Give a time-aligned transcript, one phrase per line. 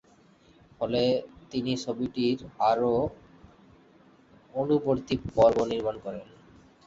[0.77, 1.01] ফলে
[1.51, 2.37] তিনি ছবিটির
[2.69, 2.93] আরও
[4.53, 6.21] অনুবর্তী পর্ব নির্মাণ করে।